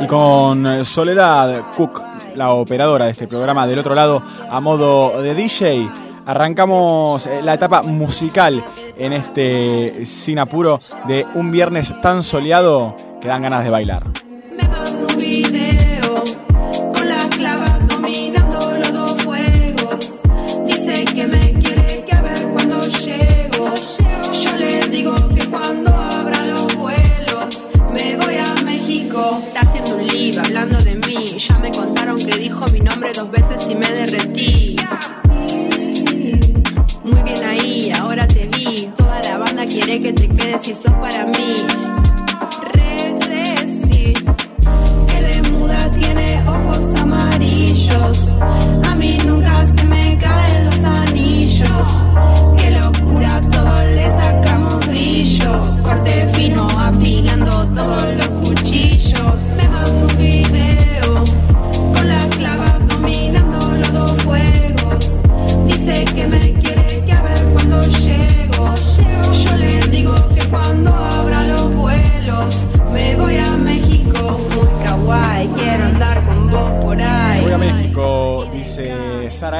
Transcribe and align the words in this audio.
Y 0.00 0.06
con 0.06 0.66
eh, 0.66 0.84
Soledad 0.84 1.74
Cook, 1.76 2.02
la 2.34 2.52
operadora 2.52 3.06
de 3.06 3.12
este 3.12 3.26
programa 3.26 3.66
del 3.66 3.78
otro 3.78 3.94
lado, 3.94 4.22
a 4.50 4.60
modo 4.60 5.22
de 5.22 5.34
DJ, 5.34 5.88
arrancamos 6.26 7.26
eh, 7.26 7.40
la 7.42 7.54
etapa 7.54 7.82
musical 7.82 8.62
en 8.96 9.12
este 9.14 10.04
sin 10.04 10.38
apuro 10.38 10.80
de 11.06 11.26
un 11.34 11.50
viernes 11.50 11.94
tan 12.02 12.22
soleado 12.22 12.96
que 13.20 13.28
dan 13.28 13.42
ganas 13.42 13.64
de 13.64 13.70
bailar. 13.70 14.04
dos 14.84 15.16
veces 15.16 15.78
y 33.68 33.74
me 33.74 33.90
derretí. 33.90 34.76
Muy 37.04 37.22
bien 37.22 37.44
ahí, 37.44 37.92
ahora 37.98 38.26
te 38.26 38.46
vi. 38.46 38.90
Toda 38.96 39.20
la 39.22 39.38
banda 39.38 39.66
quiere 39.66 40.00
que 40.00 40.12
te 40.12 40.28
quedes 40.28 40.68
y 40.68 40.74
sos 40.74 40.92
para 41.00 41.17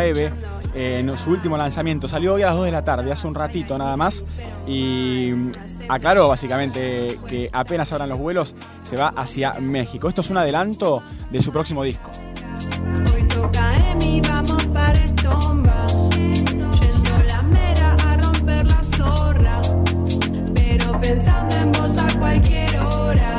Eve. 0.08 0.32
En 0.74 1.16
su 1.16 1.30
último 1.30 1.56
lanzamiento 1.56 2.08
salió 2.08 2.34
hoy 2.34 2.42
a 2.42 2.46
las 2.46 2.56
2 2.56 2.66
de 2.66 2.72
la 2.72 2.84
tarde, 2.84 3.10
hace 3.10 3.26
un 3.26 3.34
ratito 3.34 3.76
nada 3.78 3.96
más. 3.96 4.22
Y 4.66 5.32
aclaró 5.88 6.28
básicamente 6.28 7.18
que 7.28 7.48
apenas 7.52 7.92
abran 7.92 8.08
los 8.10 8.18
vuelos 8.18 8.54
se 8.82 8.96
va 8.96 9.08
hacia 9.16 9.54
México. 9.54 10.08
Esto 10.08 10.20
es 10.20 10.30
un 10.30 10.38
adelanto 10.38 11.02
de 11.30 11.42
su 11.42 11.52
próximo 11.52 11.82
disco. 11.82 12.10
Hoy 13.14 13.22
toca 13.24 13.90
Emi, 13.92 14.20
vamos 14.20 14.64
para 14.66 14.92
Estomba. 14.92 15.86
Yendo 16.16 17.24
la 17.26 17.42
mera 17.42 17.94
a 17.94 18.16
romper 18.16 18.66
la 18.66 18.84
zorra. 18.84 19.60
Pero 20.54 21.00
pensando 21.00 21.56
en 21.56 21.72
vos 21.72 21.98
a 21.98 22.18
cualquier 22.18 22.78
hora. 22.80 23.36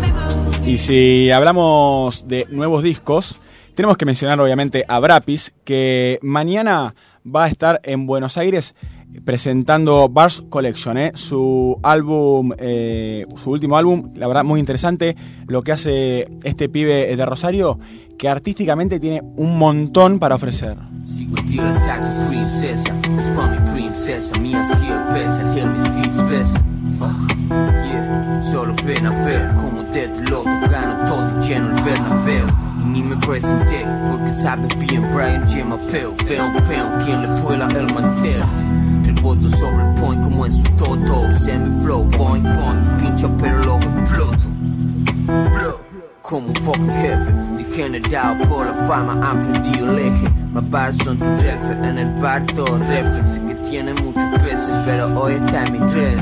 Me 0.00 0.12
mando 0.12 0.58
un 0.58 0.68
Y 0.68 0.78
si 0.78 1.30
hablamos 1.30 2.26
de 2.28 2.46
nuevos 2.50 2.82
discos, 2.82 3.40
tenemos 3.74 3.96
que 3.96 4.04
mencionar 4.04 4.40
obviamente 4.40 4.84
a 4.86 4.98
Brapis, 4.98 5.52
que 5.64 6.18
mañana 6.22 6.94
va 7.24 7.44
a 7.44 7.48
estar 7.48 7.80
en 7.84 8.06
Buenos 8.06 8.36
Aires 8.36 8.74
presentando 9.24 10.08
Bars 10.08 10.42
Collection, 10.48 10.96
¿eh? 10.96 11.12
su 11.14 11.78
álbum, 11.82 12.52
eh, 12.58 13.26
su 13.36 13.50
último 13.50 13.76
álbum, 13.76 14.12
la 14.14 14.26
verdad 14.26 14.44
muy 14.44 14.58
interesante, 14.58 15.16
lo 15.46 15.62
que 15.62 15.72
hace 15.72 16.28
este 16.44 16.68
pibe 16.68 17.14
de 17.14 17.26
Rosario, 17.26 17.78
que 18.18 18.28
artísticamente 18.28 19.00
tiene 19.00 19.20
un 19.36 19.58
montón 19.58 20.18
para 20.18 20.34
ofrecer. 20.34 20.76
Desde 29.92 30.22
loto 30.22 30.48
gano 30.70 31.04
todo 31.04 31.40
lleno 31.40 31.76
el 31.76 31.84
Bernabéu. 31.84 32.46
Y 32.80 32.84
ni 32.84 33.02
me 33.02 33.16
presenté 33.18 33.84
porque 34.10 34.32
sabe 34.32 34.66
bien 34.76 35.10
Brian 35.10 35.46
J. 35.46 35.64
Mapeo. 35.64 36.14
Veo 36.26 36.52
peón 36.66 36.98
quien 37.04 37.20
le 37.20 37.28
vuela 37.42 37.66
el 37.66 37.92
mantel. 37.92 38.42
Reboto 39.04 39.48
sobre 39.48 39.86
el 39.86 39.94
point 40.00 40.22
como 40.22 40.46
en 40.46 40.52
su 40.52 40.64
toto. 40.76 41.30
Semi 41.32 41.82
flow, 41.82 42.08
point, 42.08 42.44
point, 42.54 42.86
pincho 42.98 43.30
pero 43.36 43.58
luego 43.58 43.82
exploto. 44.00 44.44
Blow. 45.26 45.78
Como 46.22 46.48
un 46.48 46.54
fucking 46.54 46.88
jefe, 46.88 47.32
degenerado 47.58 48.44
por 48.44 48.64
la 48.64 48.74
fama, 48.86 49.18
han 49.28 49.42
perdido 49.42 49.90
el 49.90 49.98
eje. 49.98 50.28
Más 50.52 50.70
bars 50.70 50.96
son 51.04 51.18
tu 51.18 51.24
refe, 51.24 51.72
en 51.72 51.98
el 51.98 52.18
bar 52.20 52.46
todo 52.54 52.78
reflex, 52.78 53.40
que 53.40 53.54
tiene 53.56 53.92
muchos 53.92 54.24
peces, 54.42 54.72
pero 54.86 55.20
hoy 55.20 55.34
está 55.34 55.66
en 55.66 55.72
mi 55.72 55.78
red. 55.80 56.18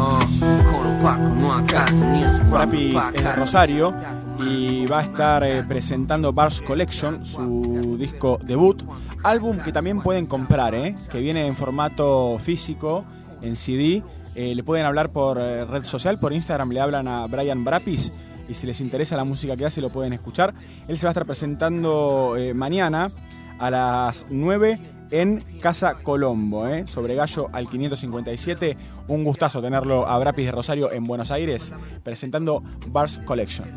Con 0.00 0.96
opaco, 0.96 1.28
no 1.34 1.52
acaso, 1.52 2.06
ni 2.06 2.22
en 2.22 2.30
su 2.30 2.42
rap 2.44 2.70
Brapis 2.70 2.94
es 3.12 3.36
Rosario 3.36 3.94
y 4.38 4.86
va 4.86 5.00
a 5.00 5.02
estar 5.02 5.44
eh, 5.44 5.62
presentando 5.62 6.32
Bars 6.32 6.62
Collection, 6.62 7.26
su 7.26 7.98
disco 7.98 8.38
debut, 8.42 8.82
álbum 9.22 9.58
que 9.58 9.72
también 9.72 10.00
pueden 10.00 10.24
comprar, 10.24 10.74
eh, 10.74 10.96
que 11.10 11.18
viene 11.18 11.46
en 11.46 11.54
formato 11.54 12.38
físico, 12.38 13.04
en 13.42 13.56
CD. 13.56 14.02
Eh, 14.36 14.54
le 14.54 14.62
pueden 14.62 14.86
hablar 14.86 15.10
por 15.10 15.36
red 15.36 15.84
social, 15.84 16.16
por 16.18 16.32
Instagram 16.32 16.70
le 16.70 16.80
hablan 16.80 17.06
a 17.06 17.26
Brian 17.26 17.62
Brapis 17.62 18.10
y 18.48 18.54
si 18.54 18.66
les 18.66 18.80
interesa 18.80 19.16
la 19.16 19.24
música 19.24 19.54
que 19.54 19.66
hace 19.66 19.82
lo 19.82 19.90
pueden 19.90 20.14
escuchar. 20.14 20.54
Él 20.88 20.96
se 20.96 21.04
va 21.04 21.10
a 21.10 21.12
estar 21.12 21.26
presentando 21.26 22.36
mañana 22.54 23.10
a 23.58 23.70
las 23.70 24.24
9 24.30 24.78
en 25.10 25.44
Casa 25.60 25.96
Colombo, 26.02 26.66
eh, 26.66 26.86
sobre 26.86 27.14
Gallo 27.14 27.48
al 27.52 27.68
557. 27.68 28.76
Un 29.08 29.24
gustazo 29.24 29.60
tenerlo 29.60 30.06
a 30.06 30.18
Brapis 30.18 30.46
de 30.46 30.52
Rosario 30.52 30.92
en 30.92 31.04
Buenos 31.04 31.30
Aires 31.30 31.72
presentando 32.02 32.62
Bars 32.86 33.18
Collection. 33.24 33.68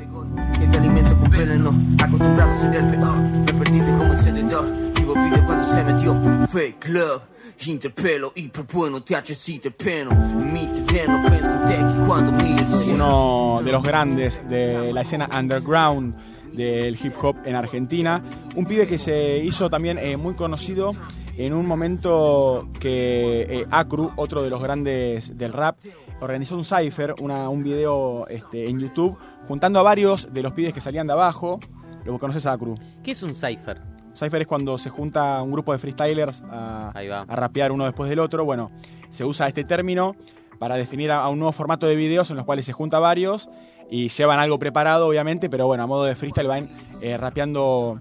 Que 0.57 0.67
te 0.67 0.77
alimento 0.77 1.17
con 1.17 1.29
veneno, 1.29 1.71
acostumbrado 1.99 2.51
a 2.51 2.55
ser 2.55 2.75
el 2.75 2.87
peor. 2.87 3.17
Me 3.17 3.53
perdiste 3.53 3.91
como 3.91 4.05
encendedor, 4.05 4.73
y 4.97 5.03
volviste 5.03 5.43
cuando 5.43 5.63
se 5.63 5.83
metió 5.83 6.47
Fake 6.47 6.79
Club. 6.79 7.21
Interpelo 7.65 8.33
y 8.35 8.49
propongo 8.49 9.01
THC 9.01 9.61
te 9.61 9.71
peno. 9.71 10.11
En 10.11 10.51
mi 10.51 10.69
terreno 10.69 11.23
pensé 11.25 11.57
que 11.65 12.05
cuando 12.05 12.31
mire 12.33 12.61
el 12.61 12.67
cielo. 12.67 12.95
uno 12.95 13.61
de 13.63 13.71
los 13.71 13.83
grandes 13.83 14.49
de 14.49 14.91
la 14.91 15.01
escena 15.01 15.29
underground 15.31 16.13
del 16.51 16.97
hip 17.01 17.13
hop 17.21 17.37
en 17.45 17.55
Argentina. 17.55 18.21
Un 18.55 18.65
pibe 18.65 18.85
que 18.85 18.99
se 18.99 19.37
hizo 19.37 19.69
también 19.69 19.97
eh, 19.97 20.17
muy 20.17 20.33
conocido 20.33 20.89
en 21.37 21.53
un 21.53 21.65
momento 21.65 22.67
que 22.79 23.41
eh, 23.41 23.65
Acru, 23.71 24.11
otro 24.15 24.43
de 24.43 24.49
los 24.49 24.61
grandes 24.61 25.37
del 25.37 25.53
rap, 25.53 25.77
organizó 26.21 26.55
un 26.55 26.65
cipher, 26.65 27.15
un 27.19 27.63
video 27.63 28.27
este, 28.27 28.69
en 28.69 28.79
YouTube, 28.79 29.17
juntando 29.47 29.79
a 29.79 29.83
varios 29.83 30.31
de 30.31 30.41
los 30.41 30.53
pibes 30.53 30.73
que 30.73 30.81
salían 30.81 31.07
de 31.07 31.13
abajo. 31.13 31.59
Lo 32.05 32.17
conoces 32.19 32.45
a 32.45 32.53
Acru. 32.53 32.75
¿Qué 33.03 33.11
es 33.11 33.23
un 33.23 33.33
cipher? 33.33 33.81
Cypher 34.15 34.41
es 34.41 34.47
cuando 34.47 34.77
se 34.77 34.89
junta 34.89 35.41
un 35.41 35.51
grupo 35.51 35.71
de 35.71 35.79
freestylers 35.79 36.43
a, 36.49 37.25
rapear 37.27 37.71
uno 37.71 37.85
después 37.85 38.09
del 38.09 38.19
otro. 38.19 38.45
Bueno, 38.45 38.71
se 39.09 39.25
usa 39.25 39.47
este 39.47 39.63
término 39.63 40.15
para 40.59 40.75
definir 40.75 41.11
a, 41.11 41.23
a 41.23 41.29
un 41.29 41.39
nuevo 41.39 41.51
formato 41.51 41.87
de 41.87 41.95
videos 41.95 42.29
en 42.29 42.35
los 42.35 42.45
cuales 42.45 42.65
se 42.65 42.73
junta 42.73 42.99
varios 42.99 43.49
y 43.89 44.09
llevan 44.09 44.39
algo 44.39 44.59
preparado, 44.59 45.07
obviamente, 45.07 45.49
pero 45.49 45.67
bueno, 45.67 45.83
a 45.83 45.87
modo 45.87 46.05
de 46.05 46.15
freestyle 46.15 46.47
van 46.47 46.69
eh, 47.01 47.17
rapeando 47.17 47.99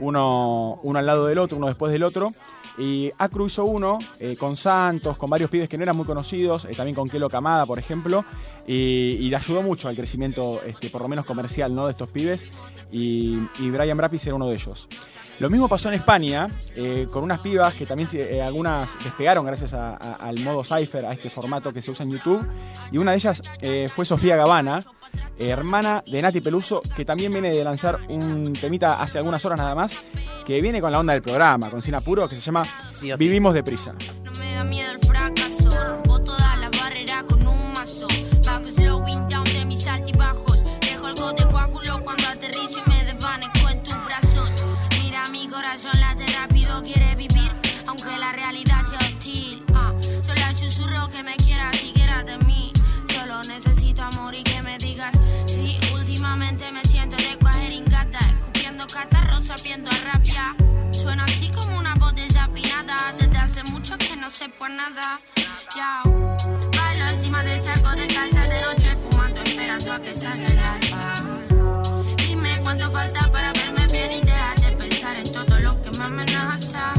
uno, 0.00 0.78
uno 0.82 0.98
al 0.98 1.06
lado 1.06 1.26
del 1.26 1.38
otro, 1.38 1.56
uno 1.56 1.68
después 1.68 1.92
del 1.92 2.02
otro. 2.02 2.32
Y 2.78 3.10
Acru 3.16 3.46
hizo 3.46 3.64
uno 3.64 3.98
eh, 4.20 4.36
con 4.36 4.56
Santos, 4.56 5.16
con 5.16 5.30
varios 5.30 5.50
pibes 5.50 5.68
que 5.68 5.78
no 5.78 5.82
eran 5.82 5.96
muy 5.96 6.04
conocidos, 6.04 6.66
eh, 6.66 6.72
también 6.76 6.94
con 6.94 7.08
Kelo 7.08 7.30
Camada, 7.30 7.64
por 7.64 7.78
ejemplo, 7.78 8.24
y, 8.66 9.28
le 9.30 9.36
ayudó 9.36 9.62
mucho 9.62 9.88
al 9.88 9.96
crecimiento, 9.96 10.60
este, 10.62 10.90
por 10.90 11.00
lo 11.00 11.08
menos 11.08 11.24
comercial, 11.24 11.74
¿no? 11.74 11.86
de 11.86 11.92
estos 11.92 12.10
pibes. 12.10 12.46
Y, 12.92 13.38
Brian 13.58 13.96
Brapis 13.96 14.26
era 14.26 14.34
uno 14.34 14.48
de 14.48 14.54
ellos. 14.54 14.88
Lo 15.38 15.50
mismo 15.50 15.68
pasó 15.68 15.88
en 15.88 15.94
España, 15.94 16.48
eh, 16.74 17.08
con 17.10 17.22
unas 17.22 17.40
pibas 17.40 17.74
que 17.74 17.84
también 17.84 18.08
algunas 18.42 18.96
despegaron 19.02 19.44
gracias 19.44 19.74
al 19.74 20.40
modo 20.40 20.64
Cypher, 20.64 21.04
a 21.04 21.12
este 21.12 21.28
formato 21.28 21.72
que 21.74 21.82
se 21.82 21.90
usa 21.90 22.04
en 22.04 22.12
YouTube. 22.12 22.46
Y 22.90 22.96
una 22.96 23.10
de 23.10 23.18
ellas 23.18 23.42
fue 23.94 24.06
Sofía 24.06 24.36
Gavana, 24.36 24.80
hermana 25.38 26.02
de 26.06 26.22
Nati 26.22 26.40
Peluso, 26.40 26.82
que 26.96 27.04
también 27.04 27.32
viene 27.32 27.50
de 27.50 27.64
lanzar 27.64 27.98
un 28.08 28.52
temita 28.52 29.00
hace 29.00 29.18
algunas 29.18 29.44
horas 29.44 29.58
nada 29.58 29.74
más, 29.74 29.92
que 30.46 30.60
viene 30.60 30.80
con 30.80 30.92
la 30.92 31.00
onda 31.00 31.12
del 31.12 31.22
programa, 31.22 31.70
con 31.70 31.82
Sin 31.82 31.94
Apuro, 31.94 32.28
que 32.28 32.36
se 32.36 32.40
llama 32.40 32.64
Sí 32.64 33.08
sí. 33.08 33.12
Vivimos 33.18 33.54
deprisa. 33.54 33.94
No 34.24 34.32
me 34.32 34.52
da 34.54 34.64
miedo 34.64 34.92
el 34.92 34.98
fracaso. 35.00 35.70
Rompo 35.70 36.20
todas 36.22 36.58
las 36.58 36.70
barreras 36.80 37.24
con 37.24 37.46
un 37.46 37.72
mazo. 37.72 38.06
Bajo 38.44 38.70
slowing 38.70 39.28
down 39.28 39.44
de 39.44 39.64
mis 39.64 39.86
altibajos. 39.86 40.64
Dejo 40.80 41.06
algo 41.06 41.32
de 41.32 41.46
coágulo 41.46 42.02
cuando 42.02 42.28
aterrizo 42.28 42.80
y 42.84 42.88
me 42.88 43.04
desvanezco 43.04 43.68
en 43.68 43.82
tus 43.82 44.04
brazos. 44.04 44.50
Mira 45.02 45.26
mi 45.30 45.48
corazón 45.48 45.92
late 46.00 46.24
rápido, 46.38 46.82
quiere 46.82 47.14
vivir. 47.16 47.50
Aunque 47.86 48.16
la 48.16 48.32
realidad 48.32 48.82
sea 48.82 48.98
hostil. 48.98 49.62
Ah, 49.74 49.92
solo 50.00 50.40
el 50.48 50.56
susurro 50.56 51.08
que 51.10 51.22
me 51.22 51.36
quieras 51.36 51.82
y 51.84 51.92
quieras 51.92 52.24
de 52.24 52.38
mí. 52.38 52.72
Solo 53.12 53.42
necesito 53.42 54.02
amor 54.02 54.34
y 54.34 54.42
que 54.42 54.55
sabiendo 59.44 59.90
a 59.90 60.12
rabia. 60.12 60.56
Suena 60.90 61.24
así 61.24 61.50
como 61.50 61.78
una 61.78 61.94
voz 61.96 62.14
desafinada. 62.14 63.14
Desde 63.18 63.38
hace 63.38 63.62
mucho 63.64 63.96
que 63.98 64.16
no 64.16 64.30
sé 64.30 64.48
por 64.48 64.70
nada. 64.70 65.20
Ya. 65.76 66.02
Bailo 66.76 67.06
encima 67.08 67.42
de 67.42 67.60
charco 67.60 67.90
de 67.90 68.06
casa 68.06 68.42
de 68.48 68.60
noche, 68.62 68.96
fumando, 69.02 69.40
esperando 69.42 69.92
a 69.92 70.00
que 70.00 70.14
salga 70.14 70.46
el 70.46 70.58
alba. 70.58 71.14
Dime 72.16 72.50
cuánto 72.62 72.90
falta 72.90 73.30
para 73.30 73.52
verme 73.52 73.86
bien 73.86 74.12
y 74.12 74.20
deja 74.22 74.54
de 74.60 74.72
pensar 74.72 75.16
en 75.16 75.32
todo 75.32 75.58
lo 75.60 75.82
que 75.82 75.90
me 75.98 76.04
amenaza. 76.04 76.94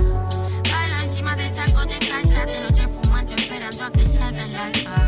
Bailo 0.72 0.96
encima 1.04 1.36
de 1.36 1.52
charco 1.52 1.82
de 1.86 2.00
casa 2.00 2.46
de 2.46 2.62
noche, 2.62 2.88
fumando, 3.02 3.34
esperando 3.34 3.86
a 3.86 3.92
que 3.92 4.08
salga 4.08 4.44
el 4.44 4.56
alba. 4.56 5.08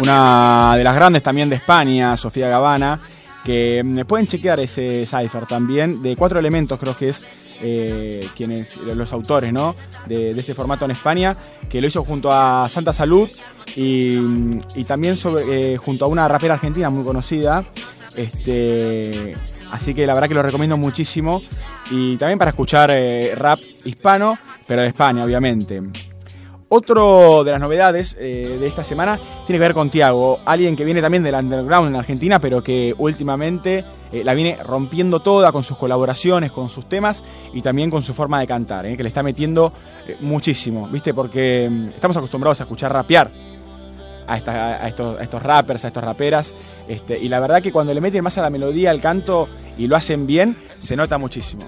Una 0.00 0.74
de 0.76 0.84
las 0.84 0.94
grandes 0.94 1.22
también 1.22 1.48
de 1.48 1.56
España, 1.56 2.16
Sofía 2.16 2.48
Gavana, 2.48 3.00
que 3.44 3.82
mm, 3.84 4.00
pueden 4.06 4.26
chequear 4.26 4.60
ese 4.60 5.06
cipher 5.06 5.46
también, 5.46 6.02
de 6.02 6.16
cuatro 6.16 6.38
elementos 6.38 6.78
creo 6.78 6.96
que 6.96 7.10
es 7.10 7.24
eh, 7.62 8.28
quienes, 8.36 8.76
los 8.76 9.12
autores 9.12 9.52
¿no? 9.52 9.74
de, 10.06 10.32
ese 10.32 10.54
formato 10.54 10.84
en 10.84 10.90
España, 10.90 11.36
que 11.68 11.80
lo 11.80 11.86
hizo 11.86 12.04
junto 12.04 12.30
a 12.32 12.68
Santa 12.68 12.92
Salud 12.92 13.28
y, 13.76 14.18
y 14.74 14.84
también 14.84 15.16
sobre, 15.16 15.74
eh, 15.74 15.76
junto 15.76 16.04
a 16.04 16.08
una 16.08 16.26
rapera 16.28 16.54
argentina 16.54 16.90
muy 16.90 17.04
conocida. 17.04 17.64
Este, 18.16 19.32
así 19.70 19.94
que 19.94 20.06
la 20.06 20.14
verdad 20.14 20.28
que 20.28 20.34
lo 20.34 20.42
recomiendo 20.42 20.76
muchísimo. 20.76 21.42
Y 21.90 22.16
también 22.16 22.38
para 22.38 22.50
escuchar 22.50 22.90
eh, 22.92 23.34
rap 23.34 23.58
hispano, 23.84 24.38
pero 24.66 24.82
de 24.82 24.88
España, 24.88 25.24
obviamente. 25.24 25.82
Otro 26.76 27.44
de 27.44 27.52
las 27.52 27.60
novedades 27.60 28.16
eh, 28.18 28.56
de 28.58 28.66
esta 28.66 28.82
semana 28.82 29.16
tiene 29.46 29.58
que 29.58 29.60
ver 29.60 29.74
con 29.74 29.90
Tiago, 29.90 30.40
alguien 30.44 30.74
que 30.74 30.84
viene 30.84 31.00
también 31.00 31.22
del 31.22 31.36
underground 31.36 31.90
en 31.90 31.94
Argentina, 31.94 32.40
pero 32.40 32.64
que 32.64 32.92
últimamente 32.98 33.84
eh, 34.10 34.24
la 34.24 34.34
viene 34.34 34.58
rompiendo 34.60 35.20
toda 35.20 35.52
con 35.52 35.62
sus 35.62 35.76
colaboraciones, 35.76 36.50
con 36.50 36.68
sus 36.68 36.88
temas 36.88 37.22
y 37.52 37.62
también 37.62 37.90
con 37.90 38.02
su 38.02 38.12
forma 38.12 38.40
de 38.40 38.48
cantar, 38.48 38.86
eh, 38.86 38.96
que 38.96 39.04
le 39.04 39.08
está 39.08 39.22
metiendo 39.22 39.72
muchísimo, 40.18 40.88
¿viste? 40.88 41.14
Porque 41.14 41.68
mm, 41.70 41.88
estamos 41.90 42.16
acostumbrados 42.16 42.58
a 42.58 42.64
escuchar 42.64 42.92
rapear 42.92 43.30
a, 44.26 44.88
estos, 44.88 45.20
estos 45.20 45.42
rappers, 45.44 45.84
a 45.84 45.88
estos 45.88 46.02
raperas, 46.02 46.52
este, 46.88 47.16
y 47.16 47.28
la 47.28 47.38
verdad 47.38 47.62
que 47.62 47.70
cuando 47.70 47.94
le 47.94 48.00
meten 48.00 48.24
más 48.24 48.36
a 48.36 48.42
la 48.42 48.50
melodía, 48.50 48.90
al 48.90 49.00
canto 49.00 49.48
y 49.78 49.86
lo 49.86 49.94
hacen 49.94 50.26
bien, 50.26 50.56
se 50.80 50.96
nota 50.96 51.18
muchísimo. 51.18 51.66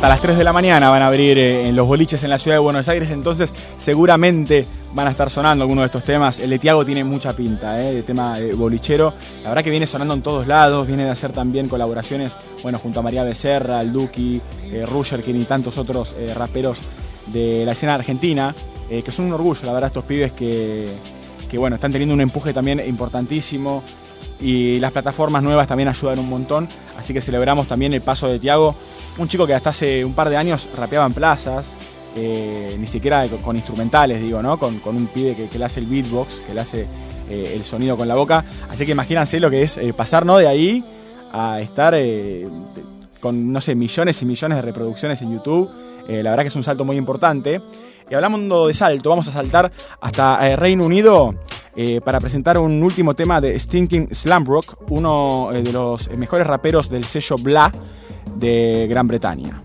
Hasta 0.00 0.08
las 0.08 0.22
3 0.22 0.38
de 0.38 0.44
la 0.44 0.54
mañana 0.54 0.88
van 0.88 1.02
a 1.02 1.08
abrir 1.08 1.36
eh, 1.36 1.68
en 1.68 1.76
los 1.76 1.86
boliches 1.86 2.22
en 2.24 2.30
la 2.30 2.38
ciudad 2.38 2.56
de 2.56 2.60
Buenos 2.60 2.88
Aires, 2.88 3.10
entonces 3.10 3.52
seguramente 3.78 4.64
van 4.94 5.08
a 5.08 5.10
estar 5.10 5.28
sonando 5.28 5.62
algunos 5.62 5.82
de 5.82 5.86
estos 5.88 6.04
temas. 6.04 6.38
El 6.38 6.48
de 6.48 6.58
Tiago 6.58 6.86
tiene 6.86 7.04
mucha 7.04 7.36
pinta, 7.36 7.78
eh, 7.78 7.96
de 7.96 8.02
tema 8.02 8.40
eh, 8.40 8.54
bolichero. 8.54 9.12
La 9.42 9.50
verdad 9.50 9.62
que 9.62 9.68
viene 9.68 9.86
sonando 9.86 10.14
en 10.14 10.22
todos 10.22 10.46
lados, 10.46 10.86
viene 10.86 11.04
de 11.04 11.10
hacer 11.10 11.32
también 11.32 11.68
colaboraciones, 11.68 12.34
bueno, 12.62 12.78
junto 12.78 13.00
a 13.00 13.02
María 13.02 13.24
Becerra, 13.24 13.82
el 13.82 13.92
Duki, 13.92 14.40
eh, 14.72 14.86
y 15.26 15.44
tantos 15.44 15.76
otros 15.76 16.16
eh, 16.18 16.32
raperos 16.34 16.78
de 17.26 17.66
la 17.66 17.72
escena 17.72 17.92
argentina, 17.92 18.54
eh, 18.88 19.02
que 19.02 19.12
son 19.12 19.26
un 19.26 19.34
orgullo, 19.34 19.66
la 19.66 19.74
verdad, 19.74 19.88
estos 19.88 20.04
pibes 20.04 20.32
que, 20.32 20.88
que, 21.50 21.58
bueno, 21.58 21.76
están 21.76 21.92
teniendo 21.92 22.14
un 22.14 22.22
empuje 22.22 22.54
también 22.54 22.80
importantísimo 22.88 23.82
y 24.40 24.78
las 24.78 24.92
plataformas 24.92 25.42
nuevas 25.42 25.68
también 25.68 25.88
ayudan 25.88 26.18
un 26.18 26.28
montón, 26.28 26.68
así 26.98 27.12
que 27.12 27.20
celebramos 27.20 27.66
también 27.66 27.92
el 27.92 28.00
paso 28.00 28.28
de 28.28 28.38
Tiago, 28.38 28.74
un 29.18 29.28
chico 29.28 29.46
que 29.46 29.54
hasta 29.54 29.70
hace 29.70 30.04
un 30.04 30.14
par 30.14 30.30
de 30.30 30.36
años 30.36 30.68
rapeaba 30.76 31.06
en 31.06 31.12
plazas, 31.12 31.74
eh, 32.16 32.76
ni 32.78 32.86
siquiera 32.86 33.26
con, 33.42 33.56
instrumentales, 33.56 34.20
digo, 34.20 34.42
¿no? 34.42 34.58
Con, 34.58 34.78
con 34.80 34.96
un 34.96 35.06
pibe 35.06 35.36
que, 35.50 35.58
le 35.58 35.64
hace 35.64 35.80
el 35.80 35.86
beatbox, 35.86 36.40
que 36.40 36.54
le 36.54 36.60
hace 36.60 36.86
eh, 37.28 37.52
el 37.54 37.64
sonido 37.64 37.96
con 37.96 38.08
la 38.08 38.14
boca, 38.14 38.44
así 38.70 38.86
que 38.86 38.92
imagínense 38.92 39.38
lo 39.38 39.50
que 39.50 39.62
es 39.62 39.76
eh, 39.76 39.92
pasar, 39.92 40.24
¿no? 40.24 40.38
De 40.38 40.48
ahí 40.48 40.84
a 41.32 41.60
estar 41.60 41.94
con, 43.20 43.52
no 43.52 43.60
sé, 43.60 43.74
millones 43.74 44.20
y 44.22 44.26
millones 44.26 44.56
de 44.56 44.62
reproducciones 44.62 45.22
en 45.22 45.32
YouTube, 45.32 45.70
la 46.08 46.30
verdad 46.30 46.42
que 46.42 46.48
es 46.48 46.56
un 46.56 46.64
salto 46.64 46.84
muy 46.84 46.96
importante. 46.96 47.60
Y 48.10 48.14
hablando 48.14 48.66
de 48.66 48.74
salto, 48.74 49.10
vamos 49.10 49.28
a 49.28 49.32
saltar 49.32 49.70
hasta 50.00 50.56
Reino 50.56 50.84
Unido 50.84 51.36
eh, 51.82 52.02
para 52.02 52.20
presentar 52.20 52.58
un 52.58 52.82
último 52.82 53.14
tema 53.14 53.40
de 53.40 53.58
Stinking 53.58 54.14
Slamrock, 54.14 54.76
uno 54.90 55.50
eh, 55.50 55.62
de 55.62 55.72
los 55.72 56.10
mejores 56.10 56.46
raperos 56.46 56.90
del 56.90 57.04
sello 57.04 57.36
Bla 57.36 57.72
de 58.36 58.86
Gran 58.86 59.08
Bretaña. 59.08 59.62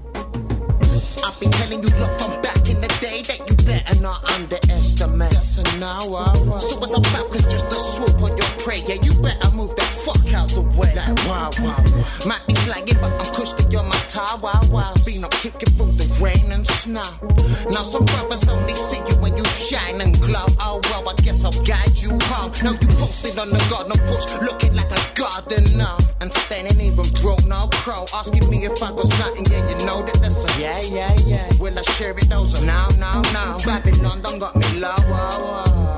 Now 22.46 22.72
you 22.72 22.88
posted 23.02 23.38
on 23.40 23.50
the 23.50 23.58
garden 23.70 23.98
porch, 24.08 24.42
looking 24.42 24.76
like 24.76 24.92
a 24.92 25.02
gardener. 25.16 25.98
And 26.22 26.32
standing 26.32 26.80
even 26.80 27.06
broke, 27.22 27.44
no 27.46 27.68
crow. 27.74 28.06
Asking 28.14 28.48
me 28.50 28.66
if 28.66 28.82
I 28.84 28.92
got 28.92 29.08
something, 29.08 29.46
yeah, 29.52 29.70
you 29.70 29.86
know 29.86 30.04
that 30.04 30.18
that's 30.22 30.44
a 30.44 30.62
yeah, 30.62 30.82
yeah, 30.82 31.14
yeah. 31.26 31.50
Will 31.60 31.78
I 31.78 31.82
share 31.82 32.12
it? 32.18 32.30
Those 32.30 32.62
are 32.62 32.66
now, 32.66 32.88
now, 33.00 33.22
now. 33.34 33.58
Babylon 33.66 34.22
done 34.22 34.40
got 34.40 34.56
me 34.56 34.80
low. 34.80 34.94
Oh, 34.98 35.98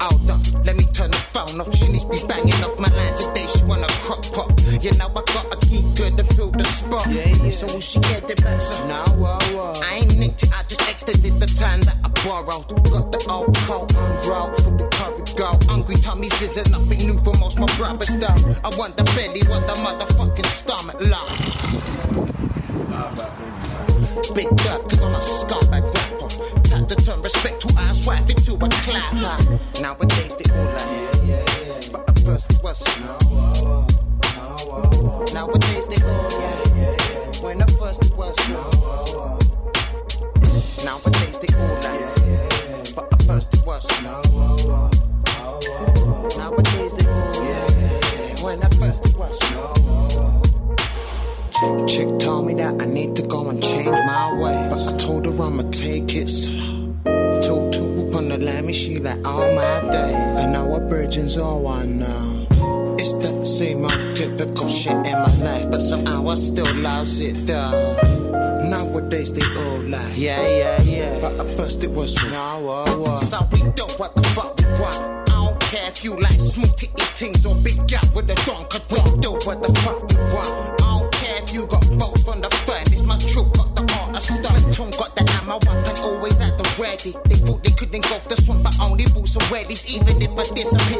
Hold 0.00 0.30
up, 0.30 0.40
let 0.66 0.74
me 0.76 0.84
turn 0.86 1.12
the 1.12 1.16
phone 1.16 1.60
off. 1.60 1.72
She 1.76 1.92
needs 1.92 2.02
to 2.04 2.10
be 2.10 2.18
banging 2.26 2.54
off 2.64 2.76
my 2.76 2.88
line 2.90 3.16
today. 3.16 3.46
She 3.54 3.62
wanna 3.64 3.86
crop 4.02 4.22
pop. 4.32 4.50
You 4.82 4.90
know 4.98 5.06
I 5.14 5.22
got 5.30 5.54
a 5.54 5.56
key 5.66 5.82
good 5.94 6.16
to 6.18 6.24
fill 6.24 6.50
the 6.50 6.64
spot. 6.64 7.06
Yeah, 7.08 7.28
yeah. 7.28 7.50
So 7.50 7.66
will 7.66 7.80
she 7.80 8.00
get 8.00 8.26
the 8.26 8.34
better? 8.42 8.86
No, 8.90 8.98
whoa, 9.14 9.38
whoa. 9.54 9.72
I 9.80 10.02
ain't 10.02 10.18
nicked 10.18 10.42
it, 10.42 10.52
I 10.52 10.64
just 10.64 10.82
extended 10.90 11.38
the 11.38 11.46
time 11.46 11.82
that 11.82 11.96
I 12.02 12.08
borrowed. 12.26 12.66
Got 12.90 13.12
the 13.12 13.26
old 13.30 13.56
coat 13.58 13.94
unrolled 13.94 14.61
Hungry 15.72 15.96
tummies 15.96 16.42
isn't 16.42 16.70
nothing 16.70 16.98
new 16.98 17.16
for 17.16 17.32
most 17.40 17.58
my 17.58 17.64
brothers 17.78 18.12
though. 18.20 18.26
I 18.62 18.68
want 18.76 18.98
the 18.98 19.04
belly, 19.16 19.40
want 19.48 19.66
the 19.66 19.72
motherfucking 19.80 20.44
stomach 20.44 21.00
lock. 21.00 21.32
Big 24.34 24.52
up, 24.68 24.82
cause 24.90 25.02
I'm 25.02 25.14
a 25.14 25.18
scumbag 25.18 25.84
rapper. 25.94 26.28
Time 26.68 26.86
to 26.88 26.94
turn 26.94 27.22
respect 27.22 27.62
to 27.62 27.74
ass 27.78 28.06
wife 28.06 28.28
into 28.28 28.54
a 28.54 28.68
clapper. 28.84 29.58
Nowadays 29.80 30.36
they 30.36 30.52
all 30.52 30.64
like, 30.66 30.86
yeah, 30.86 31.24
yeah, 31.24 31.46
yeah. 31.64 31.80
But 31.90 32.06
at 32.06 32.18
first 32.18 32.50
it 32.52 32.62
was 32.62 32.84
no, 33.00 33.86
no, 34.36 35.24
Nowadays 35.32 35.86
they 35.86 36.02
all, 36.04 36.30
yeah. 36.38 37.42
When 37.42 37.62
at 37.62 37.70
first 37.70 38.04
it 38.04 38.14
was 38.14 38.36
no, 38.50 39.38
Nowadays 40.84 41.38
they 41.38 41.54
all 41.56 41.76
like. 41.80 42.94
But 42.94 43.10
at 43.10 43.22
first 43.22 43.54
it 43.54 43.64
was 43.64 43.86
no, 44.02 44.21
Chick 51.86 52.18
told 52.18 52.46
me 52.46 52.54
that 52.54 52.80
I 52.80 52.84
need 52.86 53.14
to 53.16 53.22
go 53.22 53.48
and 53.48 53.62
change 53.62 53.86
my 53.86 54.32
ways. 54.34 54.66
But 54.68 54.94
I 54.94 54.96
told 54.96 55.26
her 55.26 55.42
I'ma 55.42 55.62
take 55.70 56.14
it 56.14 56.28
slow. 56.28 56.94
Two, 57.40 57.70
two 57.70 58.08
upon 58.08 58.28
the 58.28 58.38
lammy, 58.38 58.72
she 58.72 58.98
like 58.98 59.24
all 59.26 59.54
my 59.54 59.80
day. 59.90 60.12
And 60.38 60.52
now 60.52 60.72
our 60.72 60.80
virgins 60.88 61.36
all 61.36 61.62
one 61.62 62.00
now. 62.00 62.46
It's 62.98 63.12
the 63.14 63.46
same 63.46 63.84
old 63.84 64.16
typical 64.16 64.68
shit 64.68 64.92
in 64.92 65.12
my 65.12 65.34
life, 65.36 65.70
but 65.70 65.80
somehow 65.80 66.28
I 66.28 66.34
still 66.34 66.72
loves 66.76 67.20
it 67.20 67.34
though. 67.46 67.96
Nowadays 68.68 69.32
they 69.32 69.46
all 69.62 69.78
lie, 69.80 70.12
yeah, 70.14 70.42
yeah, 70.48 70.82
yeah. 70.82 71.20
But 71.20 71.46
at 71.46 71.50
first 71.52 71.84
it 71.84 71.90
was 71.90 72.14
now, 72.30 72.66
uh? 72.66 73.18
So 73.18 73.38
we 73.52 73.58
do 73.72 73.84
what 73.98 74.16
the 74.16 74.22
fuck 74.34 74.58
we 74.58 74.64
want. 74.80 75.30
I 75.30 75.44
don't 75.44 75.60
care 75.60 75.88
if 75.88 76.02
you 76.04 76.16
like 76.16 76.40
smooth 76.40 76.74
things 77.14 77.46
or 77.46 77.54
big 77.56 77.86
gap 77.86 78.12
with 78.14 78.30
a 78.30 78.34
thong, 78.46 78.66
cause 78.66 78.82
we 78.90 78.98
even 89.54 90.22
if 90.22 90.30
I 90.30 90.44
disagree. 90.54 90.91